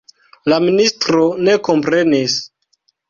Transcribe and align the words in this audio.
La 0.53 0.57
ministro 0.67 1.27
ne 1.49 1.55
komprenis. 1.69 2.39